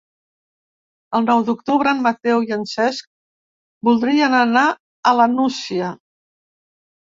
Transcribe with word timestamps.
El 1.17 1.25
nou 1.31 1.43
d'octubre 1.49 1.93
en 1.95 2.01
Mateu 2.07 2.41
i 2.47 2.55
en 2.57 2.63
Cesc 2.71 3.09
voldrien 3.91 4.39
anar 4.39 4.65
a 5.11 5.13
la 5.21 5.29
Nucia. 5.37 5.93